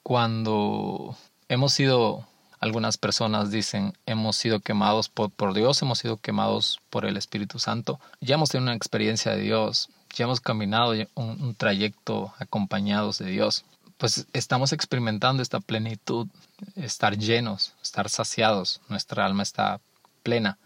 cuando 0.03 1.17
hemos 1.49 1.73
sido, 1.73 2.27
algunas 2.61 2.99
personas 2.99 3.51
dicen, 3.51 3.95
hemos 4.07 4.37
sido 4.37 4.61
quemados 4.61 5.09
por, 5.09 5.55
Dios, 5.55 5.81
hemos 5.83 5.99
sido 5.99 6.17
quemados 6.17 6.81
por 6.91 7.05
el 7.05 7.17
Espíritu 7.17 7.59
Santo, 7.59 8.01
ya 8.21 8.35
hemos 8.35 8.51
tenido 8.51 8.69
una 8.69 8.77
experiencia 8.77 9.33
de 9.33 9.43
Dios, 9.43 9.89
ya 10.15 10.25
hemos 10.25 10.41
caminado 10.41 10.93
un, 11.15 11.43
un 11.43 11.55
trayecto 11.55 12.33
acompañados 12.39 13.19
de 13.19 13.27
Dios, 13.27 13.65
pues 14.01 14.27
estamos 14.33 14.73
experimentando 14.73 15.43
esta 15.43 15.61
plenitud, 15.61 16.27
estar 16.75 17.19
llenos, 17.19 17.75
estar 17.83 18.09
saciados, 18.09 18.81
nuestra 18.89 19.27
alma 19.27 19.43
está 19.43 19.79
plena. 20.23 20.57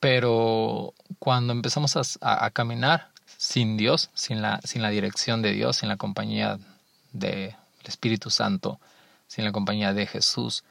Pero 0.00 0.94
cuando 1.18 1.52
empezamos 1.52 1.94
a, 1.96 2.44
a, 2.46 2.50
caminar 2.50 3.10
sin 3.36 3.76
Dios, 3.76 4.08
sin 4.14 4.40
la, 4.40 4.60
sin 4.64 4.80
la 4.80 4.88
dirección 4.88 5.42
de 5.42 5.52
Dios, 5.52 5.76
sin 5.76 5.90
la 5.90 5.98
compañía 5.98 6.58
del 7.80 7.88
Espíritu 7.88 8.30
Santo, 8.30 8.80
sin 9.26 9.44
la 9.44 9.52
compañía 9.52 9.92
de 9.92 10.06
Jesús, 10.06 10.64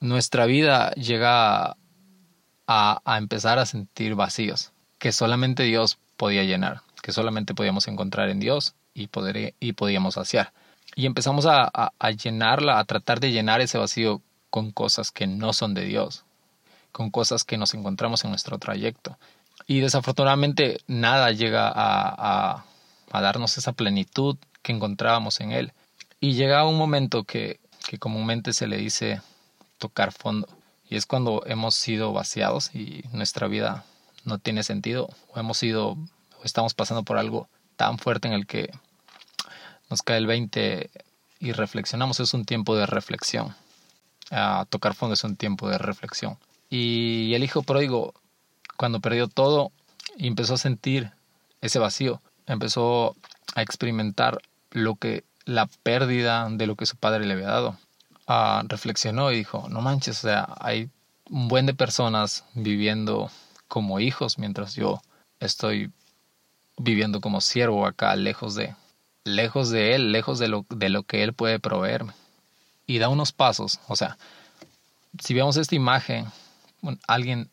nuestra 0.00 0.46
vida 0.46 0.92
llega 0.92 1.76
a, 2.66 3.02
a 3.04 3.18
empezar 3.18 3.58
a 3.58 3.66
sentir 3.66 4.14
vacíos 4.14 4.72
que 4.98 5.12
solamente 5.12 5.64
Dios 5.64 5.98
podía 6.16 6.44
llenar, 6.44 6.82
que 7.02 7.12
solamente 7.12 7.54
podíamos 7.54 7.88
encontrar 7.88 8.28
en 8.28 8.40
Dios 8.40 8.74
y, 8.94 9.06
poder, 9.08 9.54
y 9.58 9.72
podíamos 9.72 10.14
saciar. 10.14 10.52
Y 10.94 11.06
empezamos 11.06 11.46
a, 11.46 11.70
a, 11.72 11.92
a 11.98 12.10
llenarla, 12.10 12.78
a 12.78 12.84
tratar 12.84 13.20
de 13.20 13.32
llenar 13.32 13.60
ese 13.60 13.78
vacío 13.78 14.20
con 14.50 14.72
cosas 14.72 15.10
que 15.12 15.26
no 15.26 15.52
son 15.52 15.74
de 15.74 15.84
Dios, 15.84 16.24
con 16.92 17.10
cosas 17.10 17.44
que 17.44 17.56
nos 17.56 17.74
encontramos 17.74 18.24
en 18.24 18.30
nuestro 18.30 18.58
trayecto. 18.58 19.16
Y 19.66 19.80
desafortunadamente 19.80 20.80
nada 20.86 21.30
llega 21.30 21.68
a, 21.68 21.74
a, 22.54 22.64
a 23.10 23.20
darnos 23.20 23.56
esa 23.56 23.72
plenitud 23.72 24.36
que 24.62 24.72
encontrábamos 24.72 25.40
en 25.40 25.52
Él. 25.52 25.72
Y 26.20 26.34
llega 26.34 26.66
un 26.66 26.76
momento 26.76 27.24
que, 27.24 27.60
que 27.88 27.98
comúnmente 27.98 28.52
se 28.52 28.66
le 28.66 28.76
dice 28.76 29.22
tocar 29.78 30.12
fondo. 30.12 30.46
Y 30.88 30.96
es 30.96 31.06
cuando 31.06 31.42
hemos 31.46 31.74
sido 31.74 32.12
vaciados 32.12 32.74
y 32.74 33.04
nuestra 33.12 33.48
vida 33.48 33.84
no 34.24 34.38
tiene 34.38 34.62
sentido. 34.62 35.08
O 35.32 35.40
hemos 35.40 35.56
sido, 35.56 35.92
o 35.92 36.44
estamos 36.44 36.74
pasando 36.74 37.04
por 37.04 37.16
algo 37.16 37.48
tan 37.76 37.98
fuerte 37.98 38.28
en 38.28 38.34
el 38.34 38.46
que 38.46 38.70
nos 39.88 40.02
cae 40.02 40.18
el 40.18 40.26
20 40.26 40.90
y 41.40 41.52
reflexionamos. 41.52 42.20
Es 42.20 42.34
un 42.34 42.44
tiempo 42.44 42.76
de 42.76 42.86
reflexión. 42.86 43.54
A 44.30 44.66
tocar 44.68 44.94
fondo 44.94 45.14
es 45.14 45.24
un 45.24 45.36
tiempo 45.36 45.68
de 45.68 45.78
reflexión. 45.78 46.38
Y 46.68 47.32
el 47.34 47.42
hijo 47.42 47.62
pródigo, 47.62 48.14
cuando 48.76 49.00
perdió 49.00 49.26
todo 49.26 49.72
empezó 50.18 50.54
a 50.54 50.58
sentir 50.58 51.12
ese 51.60 51.78
vacío, 51.78 52.20
empezó 52.46 53.16
a 53.54 53.62
experimentar 53.62 54.40
lo 54.70 54.96
que 54.96 55.24
la 55.50 55.66
pérdida 55.66 56.48
de 56.48 56.66
lo 56.66 56.76
que 56.76 56.86
su 56.86 56.96
padre 56.96 57.26
le 57.26 57.34
había 57.34 57.48
dado. 57.48 57.76
Uh, 58.28 58.64
reflexionó 58.68 59.32
y 59.32 59.36
dijo, 59.36 59.66
no 59.68 59.80
manches, 59.80 60.18
o 60.18 60.28
sea, 60.28 60.54
hay 60.60 60.88
un 61.28 61.48
buen 61.48 61.66
de 61.66 61.74
personas 61.74 62.44
viviendo 62.54 63.30
como 63.66 63.98
hijos 63.98 64.38
mientras 64.38 64.76
yo 64.76 65.02
estoy 65.40 65.90
viviendo 66.78 67.20
como 67.20 67.40
siervo 67.40 67.84
acá, 67.84 68.14
lejos 68.14 68.54
de, 68.54 68.76
lejos 69.24 69.70
de 69.70 69.96
él, 69.96 70.12
lejos 70.12 70.38
de 70.38 70.46
lo, 70.46 70.64
de 70.70 70.88
lo 70.88 71.02
que 71.02 71.24
él 71.24 71.32
puede 71.32 71.58
proveerme. 71.58 72.12
Y 72.86 72.98
da 72.98 73.08
unos 73.08 73.32
pasos, 73.32 73.80
o 73.88 73.96
sea, 73.96 74.16
si 75.18 75.34
vemos 75.34 75.56
esta 75.56 75.74
imagen, 75.74 76.26
alguien 77.08 77.50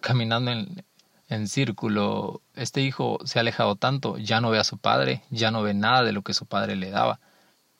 caminando 0.00 0.50
en, 0.50 0.84
en 1.28 1.46
círculo, 1.46 2.40
este 2.56 2.80
hijo 2.80 3.18
se 3.24 3.38
ha 3.38 3.42
alejado 3.42 3.76
tanto, 3.76 4.18
ya 4.18 4.40
no 4.40 4.50
ve 4.50 4.58
a 4.58 4.64
su 4.64 4.76
padre, 4.78 5.22
ya 5.30 5.52
no 5.52 5.62
ve 5.62 5.74
nada 5.74 6.02
de 6.02 6.12
lo 6.12 6.22
que 6.22 6.34
su 6.34 6.44
padre 6.44 6.74
le 6.74 6.90
daba 6.90 7.20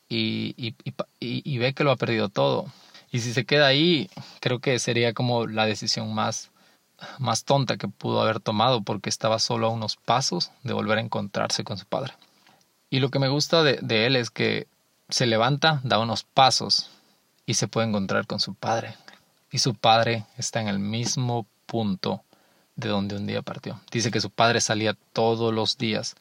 y, 0.09 0.55
y, 0.57 0.75
y, 1.21 1.59
ve 1.59 1.75
que 1.75 1.85
lo 1.85 1.91
ha 1.91 1.97
perdido 1.97 2.29
todo. 2.29 2.67
Y 3.11 3.21
si 3.21 3.33
se 3.33 3.45
queda 3.45 3.67
ahí, 3.67 4.11
creo 4.41 4.61
que 4.61 4.79
sería 4.79 5.13
como 5.13 5.47
la 5.47 5.67
decisión 5.67 6.15
más, 6.15 6.51
más 7.19 7.45
tonta 7.45 7.77
que 7.77 7.89
pudo 7.89 8.23
haber 8.23 8.41
tomado 8.41 8.83
porque 8.83 9.09
estaba 9.09 9.39
solo 9.39 9.67
a 9.67 9.71
unos 9.71 9.97
pasos 9.97 10.51
de 10.63 10.73
volver 10.73 10.99
a 10.99 11.03
encontrarse 11.03 11.65
con 11.65 11.79
su 11.79 11.87
padre. 11.87 12.15
Y 12.91 13.01
lo 13.01 13.11
que 13.11 13.19
me 13.19 13.29
gusta 13.29 13.63
de, 13.63 13.79
de 13.83 14.07
él 14.07 14.17
es 14.17 14.31
que 14.31 14.67
se 15.09 15.27
levanta, 15.27 15.81
da 15.85 15.99
unos 15.99 16.25
pasos 16.25 16.91
y 17.47 17.55
se 17.55 17.69
puede 17.69 17.89
encontrar 17.89 18.27
con 18.27 18.41
su 18.41 18.55
padre. 18.55 18.95
Y 19.51 19.59
su 19.59 19.75
padre 19.75 20.25
está 20.37 20.61
en 20.61 20.69
el 20.69 20.79
mismo 20.79 21.47
punto 21.67 22.23
de 22.77 22.89
donde 22.89 23.17
un 23.17 23.27
día 23.27 23.43
partió. 23.43 23.81
Dice 23.91 24.11
que 24.11 24.21
su 24.21 24.31
padre 24.31 24.61
salía 24.61 24.97
todos 25.13 25.53
los 25.53 25.79
días 25.79 26.15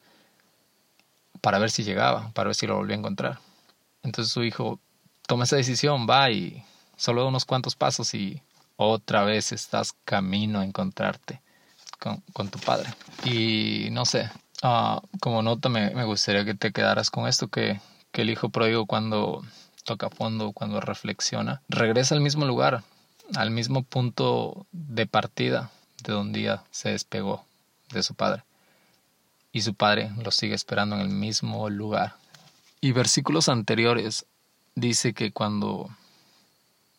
para 1.40 1.58
ver 1.58 1.70
si 1.70 1.84
llegaba, 1.84 2.30
para 2.32 2.48
ver 2.48 2.54
si 2.54 2.66
lo 2.66 2.76
volvía 2.76 2.96
a 2.96 2.98
encontrar. 2.98 3.40
Entonces 4.08 4.32
su 4.32 4.42
hijo 4.42 4.80
toma 5.26 5.44
esa 5.44 5.56
decisión, 5.56 6.06
va 6.08 6.30
y 6.30 6.64
solo 6.96 7.28
unos 7.28 7.44
cuantos 7.44 7.76
pasos 7.76 8.14
y 8.14 8.40
otra 8.76 9.22
vez 9.22 9.52
estás 9.52 9.94
camino 10.06 10.60
a 10.60 10.64
encontrarte 10.64 11.42
con, 11.98 12.48
tu 12.48 12.58
padre. 12.58 12.88
Y 13.26 13.88
no 13.90 14.06
sé, 14.06 14.30
uh, 14.62 14.98
como 15.20 15.42
nota 15.42 15.68
me, 15.68 16.04
gustaría 16.04 16.46
que 16.46 16.54
te 16.54 16.72
quedaras 16.72 17.10
con 17.10 17.28
esto, 17.28 17.48
que, 17.48 17.80
el 18.14 18.30
hijo 18.30 18.48
pródigo 18.48 18.86
cuando 18.86 19.44
toca 19.84 20.10
fondo, 20.10 20.50
cuando 20.52 20.80
reflexiona, 20.80 21.62
regresa 21.68 22.16
al 22.16 22.20
mismo 22.20 22.46
lugar, 22.46 22.82
al 23.36 23.52
mismo 23.52 23.84
punto 23.84 24.66
de 24.72 25.06
partida 25.06 25.70
de 26.02 26.14
donde 26.14 26.40
día 26.40 26.64
se 26.72 26.88
despegó 26.88 27.44
de 27.92 28.02
su 28.02 28.14
padre. 28.14 28.42
Y 29.52 29.60
su 29.60 29.74
padre 29.74 30.10
lo 30.24 30.32
sigue 30.32 30.54
esperando 30.56 30.96
en 30.96 31.02
el 31.02 31.10
mismo 31.10 31.70
lugar. 31.70 32.14
Y 32.80 32.92
versículos 32.92 33.48
anteriores 33.48 34.26
dice 34.74 35.12
que 35.12 35.32
cuando 35.32 35.88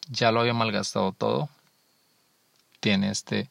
ya 0.10 0.32
lo 0.32 0.42
había 0.42 0.54
malgastado 0.54 1.12
todo, 1.14 1.50
tiene 2.80 3.12
este 3.12 3.50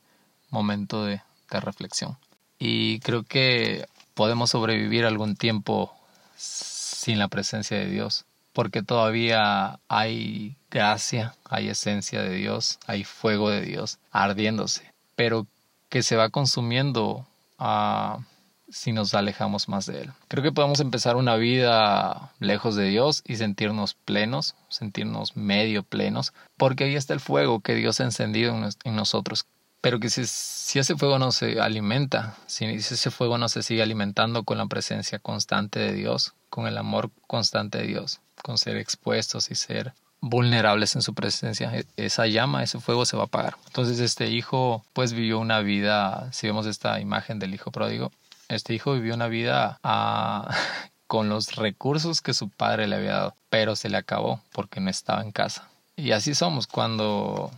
momento 0.51 1.05
de, 1.05 1.23
de 1.51 1.61
reflexión. 1.61 2.19
Y 2.59 3.01
creo 3.01 3.23
que 3.23 3.87
podemos 4.15 4.51
sobrevivir 4.51 5.05
algún 5.05 5.37
tiempo 5.37 5.95
sin 6.37 7.19
la 7.19 7.29
presencia 7.29 7.79
de 7.79 7.87
Dios, 7.87 8.25
porque 8.53 8.83
todavía 8.83 9.79
hay 9.89 10.57
gracia, 10.71 11.35
hay 11.45 11.69
esencia 11.69 12.23
de 12.23 12.35
Dios, 12.35 12.79
hay 12.87 13.05
fuego 13.05 13.51
de 13.51 13.63
Dios 13.63 13.99
ardiéndose 14.11 14.89
pero 15.19 15.49
que 15.89 16.05
se 16.05 16.15
va 16.15 16.29
consumiendo 16.29 17.27
uh, 17.59 18.23
si 18.71 18.93
nos 18.93 19.15
alejamos 19.15 19.69
más 19.69 19.87
de 19.87 20.03
Él. 20.03 20.13
Creo 20.29 20.43
que 20.43 20.53
podemos 20.53 20.81
empezar 20.81 21.17
una 21.17 21.37
vida 21.37 22.33
lejos 22.39 22.77
de 22.77 22.89
Dios 22.89 23.23
y 23.27 23.37
sentirnos 23.37 23.95
plenos, 23.95 24.55
sentirnos 24.69 25.37
medio 25.37 25.83
plenos, 25.83 26.33
porque 26.57 26.85
ahí 26.85 26.97
está 26.97 27.15
el 27.15 27.21
fuego 27.21 27.61
que 27.61 27.75
Dios 27.75 28.01
ha 28.01 28.05
encendido 28.05 28.55
en, 28.85 28.97
nosotros. 28.97 29.47
Pero 29.81 30.01
que 30.01 30.11
si, 30.11 30.27
si, 30.27 30.79
ese 30.79 30.97
fuego 30.97 31.19
no 31.19 31.31
se 31.31 31.61
alimenta, 31.61 32.37
si 32.47 32.65
ese 32.67 33.11
fuego 33.11 33.39
no 33.39 33.49
se 33.49 33.63
sigue 33.63 33.83
alimentando 33.83 34.43
con 34.43 34.59
la 34.59 34.67
presencia 34.67 35.19
constante 35.19 35.79
de 35.79 35.93
Dios, 35.93 36.35
con 36.51 36.67
el 36.67 36.77
amor 36.77 37.11
constante 37.27 37.79
de 37.79 37.87
Dios, 37.87 38.21
con 38.43 38.59
ser 38.59 38.77
expuestos 38.77 39.51
y 39.51 39.55
ser 39.55 39.95
vulnerables 40.21 40.97
en 40.97 41.03
su 41.03 41.15
presencia, 41.15 41.73
e, 41.77 41.85
esa 41.97 42.27
llama, 42.27 42.65
ese 42.65 42.81
fuego 42.81 43.07
se 43.07 43.17
va 43.17 43.25
a 43.25 43.27
apagar. 43.27 43.57
Entonces 43.67 44.01
este 44.01 44.29
hijo 44.29 44.85
pues 44.93 45.13
vivió 45.13 45.39
una 45.39 45.61
vida, 45.61 46.29
si 46.33 46.49
vemos 46.49 46.67
esta 46.67 47.01
imagen 47.01 47.39
del 47.39 47.55
hijo 47.55 47.71
pródigo, 47.71 48.11
Este 48.49 48.75
hijo 48.75 48.95
vivió 48.95 49.15
una 49.15 49.29
vida 49.29 49.79
ah, 49.83 50.49
con 51.07 51.29
los 51.29 51.57
recursos 51.57 52.21
que 52.21 52.35
su 52.35 52.49
padre 52.49 52.87
le 52.87 52.97
había 52.97 53.13
dado, 53.13 53.35
pero 53.51 53.77
se 53.77 53.89
le 53.89 53.99
acabó 53.99 54.41
porque 54.53 54.81
no 54.81 54.91
estaba 54.91 55.23
en 55.23 55.33
casa. 55.33 55.69
Y 55.97 56.13
así 56.13 56.35
somos 56.35 56.67
cuando 56.67 57.51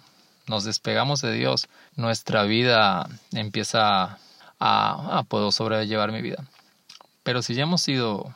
nos 0.46 0.64
despegamos 0.64 1.20
de 1.20 1.32
Dios, 1.32 1.68
nuestra 1.94 2.42
vida 2.42 3.08
empieza 3.32 4.18
a, 4.58 5.18
a 5.18 5.22
puedo 5.24 5.52
sobrellevar 5.52 6.10
mi 6.10 6.22
vida. 6.22 6.44
Pero 7.22 7.42
si 7.42 7.54
ya 7.54 7.62
hemos 7.62 7.82
sido 7.82 8.34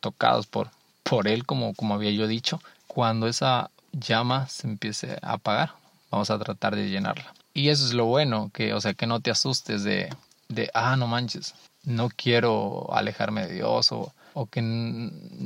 tocados 0.00 0.46
por, 0.46 0.70
por 1.02 1.26
Él, 1.26 1.46
como, 1.46 1.74
como 1.74 1.94
había 1.94 2.10
yo 2.10 2.26
dicho, 2.26 2.60
cuando 2.86 3.26
esa 3.26 3.70
llama 3.92 4.46
se 4.48 4.66
empiece 4.66 5.18
a 5.22 5.32
apagar, 5.32 5.72
vamos 6.10 6.30
a 6.30 6.38
tratar 6.38 6.76
de 6.76 6.88
llenarla. 6.88 7.34
Y 7.54 7.70
eso 7.70 7.84
es 7.84 7.94
lo 7.94 8.04
bueno, 8.04 8.50
que, 8.52 8.74
o 8.74 8.80
sea, 8.80 8.94
que 8.94 9.06
no 9.06 9.20
te 9.20 9.30
asustes 9.30 9.82
de, 9.82 10.14
de 10.48 10.70
ah, 10.74 10.96
no 10.96 11.06
manches, 11.06 11.54
no 11.84 12.08
quiero 12.08 12.92
alejarme 12.92 13.46
de 13.46 13.54
Dios 13.54 13.92
o, 13.92 14.12
o 14.34 14.46
que 14.46 14.60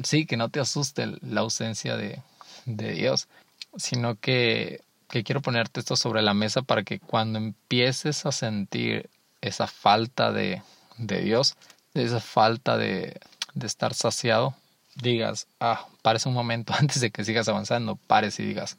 sí, 0.05 0.27
que 0.27 0.37
no 0.37 0.49
te 0.49 0.61
asuste 0.61 1.07
la 1.23 1.43
ausencia 1.43 1.97
de, 1.97 2.23
de 2.67 2.93
Dios, 2.93 3.29
sino 3.77 4.17
que, 4.17 4.83
que 5.09 5.25
quiero 5.25 5.41
ponerte 5.43 5.81
esto 5.81 5.97
sobre 5.97 6.23
la 6.23 6.35
mesa 6.35 6.63
para 6.63 6.83
que 6.83 7.01
cuando 7.01 7.39
empieces 7.39 8.27
a 8.27 8.33
sentir 8.33 9.11
esa 9.41 9.67
falta 9.67 10.33
de, 10.33 10.63
de 10.97 11.21
Dios, 11.21 11.57
esa 11.95 12.21
falta 12.21 12.77
de, 12.77 13.21
de 13.55 13.67
estar 13.67 13.95
saciado, 13.95 14.55
digas, 14.97 15.47
ah, 15.61 15.87
pares 16.03 16.27
un 16.27 16.35
momento 16.35 16.73
antes 16.79 17.01
de 17.01 17.11
que 17.11 17.25
sigas 17.25 17.49
avanzando, 17.49 17.97
pares 17.97 18.39
y 18.41 18.45
digas, 18.45 18.77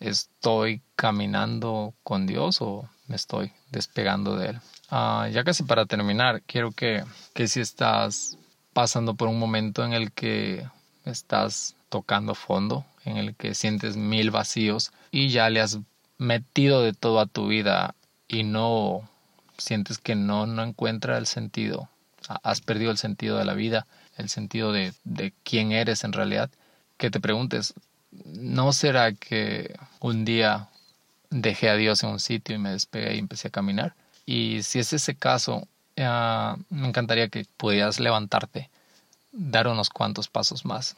¿estoy 0.00 0.82
caminando 0.96 1.94
con 2.02 2.26
Dios 2.26 2.60
o 2.60 2.88
me 3.06 3.16
estoy 3.16 3.52
despegando 3.70 4.36
de 4.36 4.50
Él? 4.50 4.60
Ah, 4.90 5.28
ya 5.30 5.44
casi 5.44 5.64
para 5.64 5.84
terminar, 5.84 6.42
quiero 6.46 6.72
que, 6.72 7.04
que 7.34 7.46
si 7.46 7.60
estás 7.60 8.38
pasando 8.72 9.14
por 9.14 9.28
un 9.28 9.38
momento 9.38 9.84
en 9.84 9.92
el 9.92 10.12
que 10.12 10.66
estás 11.04 11.74
tocando 11.90 12.34
fondo, 12.34 12.86
en 13.04 13.18
el 13.18 13.34
que 13.34 13.54
sientes 13.54 13.96
mil 13.96 14.30
vacíos 14.30 14.92
y 15.10 15.28
ya 15.28 15.50
le 15.50 15.60
has 15.60 15.78
metido 16.16 16.82
de 16.82 16.94
todo 16.94 17.20
a 17.20 17.26
tu 17.26 17.48
vida 17.48 17.94
y 18.28 18.44
no 18.44 19.08
sientes 19.58 19.98
que 19.98 20.14
no, 20.14 20.46
no 20.46 20.62
encuentra 20.62 21.18
el 21.18 21.26
sentido, 21.26 21.88
has 22.42 22.60
perdido 22.60 22.90
el 22.90 22.98
sentido 22.98 23.36
de 23.36 23.44
la 23.44 23.54
vida, 23.54 23.86
el 24.16 24.28
sentido 24.28 24.72
de, 24.72 24.94
de 25.04 25.32
quién 25.44 25.72
eres 25.72 26.04
en 26.04 26.12
realidad, 26.12 26.50
que 26.96 27.10
te 27.10 27.20
preguntes, 27.20 27.74
¿no 28.10 28.72
será 28.72 29.12
que 29.12 29.74
un 30.00 30.24
día 30.24 30.68
dejé 31.30 31.68
a 31.68 31.76
Dios 31.76 32.02
en 32.02 32.10
un 32.10 32.20
sitio 32.20 32.54
y 32.54 32.58
me 32.58 32.70
despegué 32.70 33.14
y 33.16 33.18
empecé 33.18 33.48
a 33.48 33.52
caminar? 33.52 33.94
Y 34.30 34.62
si 34.62 34.78
es 34.78 34.92
ese 34.92 35.14
caso, 35.14 35.66
uh, 35.96 36.62
me 36.68 36.88
encantaría 36.88 37.30
que 37.30 37.46
pudieras 37.56 37.98
levantarte, 37.98 38.68
dar 39.32 39.68
unos 39.68 39.88
cuantos 39.88 40.28
pasos 40.28 40.66
más 40.66 40.96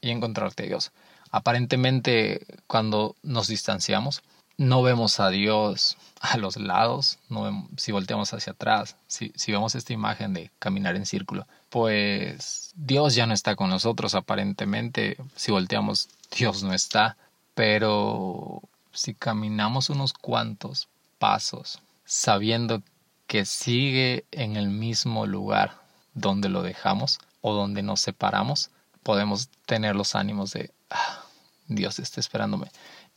y 0.00 0.10
encontrarte 0.10 0.64
a 0.64 0.66
Dios. 0.66 0.90
Aparentemente, 1.30 2.44
cuando 2.66 3.14
nos 3.22 3.46
distanciamos, 3.46 4.24
no 4.56 4.82
vemos 4.82 5.20
a 5.20 5.28
Dios 5.28 5.96
a 6.20 6.36
los 6.38 6.56
lados, 6.56 7.20
no 7.28 7.68
si 7.76 7.92
volteamos 7.92 8.34
hacia 8.34 8.52
atrás, 8.52 8.96
si, 9.06 9.30
si 9.36 9.52
vemos 9.52 9.76
esta 9.76 9.92
imagen 9.92 10.34
de 10.34 10.50
caminar 10.58 10.96
en 10.96 11.06
círculo, 11.06 11.46
pues 11.70 12.72
Dios 12.74 13.14
ya 13.14 13.28
no 13.28 13.34
está 13.34 13.54
con 13.54 13.70
nosotros 13.70 14.16
aparentemente, 14.16 15.18
si 15.36 15.52
volteamos 15.52 16.08
Dios 16.36 16.64
no 16.64 16.74
está, 16.74 17.16
pero 17.54 18.60
si 18.92 19.14
caminamos 19.14 19.88
unos 19.88 20.12
cuantos 20.12 20.88
pasos 21.20 21.80
sabiendo 22.12 22.82
que 23.26 23.46
sigue 23.46 24.26
en 24.32 24.56
el 24.56 24.68
mismo 24.68 25.24
lugar 25.24 25.80
donde 26.12 26.50
lo 26.50 26.62
dejamos 26.62 27.18
o 27.40 27.54
donde 27.54 27.82
nos 27.82 28.02
separamos, 28.02 28.70
podemos 29.02 29.48
tener 29.64 29.96
los 29.96 30.14
ánimos 30.14 30.52
de 30.52 30.74
ah, 30.90 31.24
Dios 31.68 31.98
está 31.98 32.20
esperándome. 32.20 32.70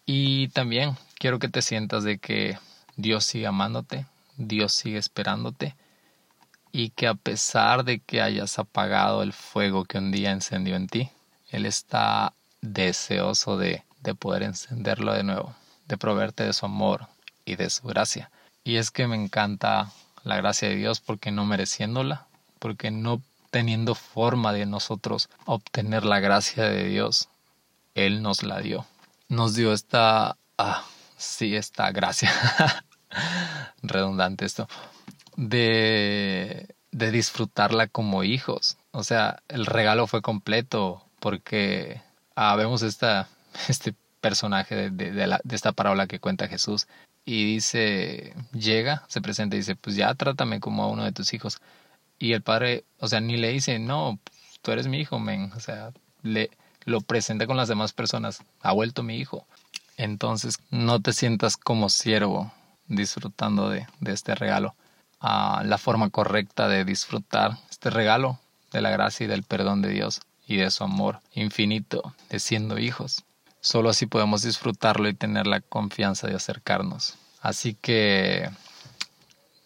Y 0.06 0.48
también 0.50 0.96
quiero 1.20 1.40
que 1.40 1.50
te 1.50 1.62
sientas 1.62 2.06
de 2.06 2.20
que 2.20 2.58
Dios 2.96 3.26
sigue 3.26 3.48
amándote, 3.48 4.06
Dios 4.38 4.72
sigue 4.72 4.98
esperándote 4.98 5.76
y 6.72 6.92
que 6.92 7.08
a 7.08 7.16
pesar 7.16 7.84
de 7.84 8.00
que 8.00 8.22
hayas 8.22 8.58
apagado 8.60 9.24
el 9.24 9.34
fuego 9.34 9.84
que 9.84 9.98
un 9.98 10.12
día 10.12 10.32
encendió 10.32 10.78
en 10.78 10.88
ti, 10.88 11.10
Él 11.50 11.66
está 11.66 12.34
deseoso 12.62 13.58
de, 13.58 13.84
de 14.00 14.16
poder 14.16 14.44
encenderlo 14.44 15.12
de 15.12 15.24
nuevo, 15.24 15.54
de 15.86 15.98
proveerte 15.98 16.46
de 16.46 16.54
su 16.54 16.66
amor 16.66 17.10
y 17.44 17.58
de 17.58 17.70
su 17.70 17.86
gracia. 17.86 18.32
Y 18.66 18.78
es 18.78 18.90
que 18.90 19.08
me 19.08 19.16
encanta 19.16 19.92
la 20.24 20.38
gracia 20.38 20.68
de 20.68 20.76
Dios 20.76 21.00
porque 21.00 21.32
no 21.32 21.46
mereciéndola, 21.46 22.26
porque 22.58 22.90
no 22.90 23.22
teniendo 23.52 23.94
forma 23.94 24.54
de 24.54 24.66
nosotros 24.66 25.30
obtener 25.46 26.04
la 26.04 26.20
gracia 26.20 26.64
de 26.64 26.86
Dios, 26.86 27.30
Él 27.94 28.24
nos 28.24 28.42
la 28.42 28.60
dio. 28.60 28.88
Nos 29.30 29.54
dio 29.54 29.72
esta, 29.72 30.36
ah, 30.58 30.84
sí, 31.16 31.56
esta 31.56 31.92
gracia, 31.92 32.34
redundante 33.84 34.46
esto, 34.46 34.68
de, 35.36 36.76
de 36.92 37.12
disfrutarla 37.12 37.86
como 37.86 38.24
hijos. 38.24 38.78
O 38.92 39.04
sea, 39.04 39.44
el 39.48 39.68
regalo 39.68 40.08
fue 40.08 40.24
completo 40.24 41.06
porque 41.20 42.02
ah, 42.36 42.56
vemos 42.56 42.82
esta, 42.82 43.30
este 43.70 43.94
personaje 44.22 44.90
de, 44.90 45.12
de, 45.12 45.40
esta 45.52 45.72
parábola 45.72 46.08
que 46.08 46.20
cuenta 46.20 46.48
Jesús 46.48 46.88
y 47.26 47.44
dice, 47.46 48.36
llega, 48.54 49.04
se 49.08 49.22
presenta 49.22 49.56
y 49.56 49.60
dice, 49.60 49.76
pues 49.76 49.96
ya 49.96 50.14
trátame 50.14 50.60
como 50.60 50.84
a 50.84 50.88
uno 50.88 51.04
de 51.04 51.12
tus 51.12 51.34
hijos. 51.34 51.60
Y 52.20 52.34
el 52.34 52.44
padre, 52.44 52.86
o 53.00 53.08
sea, 53.08 53.20
ni 53.20 53.38
le 53.38 53.50
dice, 53.50 53.80
no, 53.80 54.20
tú 54.62 54.72
eres 54.72 54.88
mi 54.88 55.00
hijo, 55.00 55.20
men. 55.20 55.52
O 55.56 55.60
sea, 55.60 55.92
le, 56.22 56.52
lo 56.86 57.02
presenta 57.02 57.48
con 57.48 57.58
las 57.58 57.68
demás 57.68 57.94
personas. 57.94 58.44
Ha 58.62 58.72
vuelto 58.74 59.04
mi 59.04 59.18
hijo. 59.18 59.48
Entonces 59.98 60.60
no 60.70 61.02
te 61.02 61.14
sientas 61.14 61.58
como 61.58 61.90
siervo 61.90 62.52
disfrutando 62.88 63.70
de, 63.70 63.88
de 64.00 64.14
este 64.14 64.36
regalo. 64.36 64.76
Ah, 65.20 65.64
la 65.66 65.80
forma 65.80 66.10
correcta 66.12 66.68
de 66.68 66.86
disfrutar 66.86 67.58
este 67.72 67.90
regalo 67.90 68.40
de 68.72 68.82
la 68.82 68.92
gracia 68.92 69.24
y 69.24 69.28
del 69.28 69.44
perdón 69.44 69.82
de 69.82 69.90
Dios 69.90 70.22
y 70.46 70.58
de 70.58 70.70
su 70.70 70.84
amor 70.84 71.22
infinito 71.34 72.14
de 72.30 72.40
siendo 72.40 72.78
hijos. 72.78 73.24
Solo 73.66 73.90
así 73.90 74.06
podemos 74.06 74.44
disfrutarlo 74.44 75.10
y 75.10 75.16
tener 75.16 75.48
la 75.48 75.60
confianza 75.60 76.28
de 76.28 76.36
acercarnos. 76.36 77.16
Así 77.42 77.74
que 77.74 78.48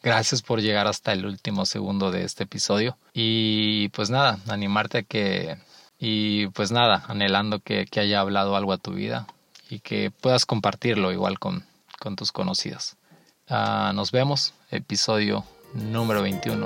gracias 0.01 0.41
por 0.41 0.61
llegar 0.61 0.87
hasta 0.87 1.11
el 1.11 1.25
último 1.25 1.65
segundo 1.65 2.09
de 2.09 2.23
este 2.23 2.45
episodio. 2.45 2.97
Y 3.13 3.89
pues 3.89 4.09
nada, 4.09 4.39
animarte 4.47 4.99
a 4.99 5.03
que 5.03 5.57
y 5.99 6.47
pues 6.47 6.71
nada, 6.71 7.03
anhelando 7.09 7.59
que, 7.59 7.87
que 7.87 7.99
haya 7.99 8.21
hablado 8.21 8.55
algo 8.55 8.71
a 8.71 8.77
tu 8.77 8.93
vida 8.93 9.27
y 9.69 9.79
que 9.79 10.11
puedas 10.11 10.45
compartirlo 10.45 11.11
igual 11.11 11.37
con, 11.37 11.65
con 11.99 12.15
tus 12.15 12.31
conocidos. 12.31 12.95
Uh, 13.49 13.91
nos 13.91 14.13
vemos, 14.13 14.53
episodio 14.71 15.43
número 15.73 16.21
21. 16.21 16.63